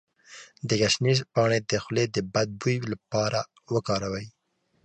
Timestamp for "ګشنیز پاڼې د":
0.81-1.71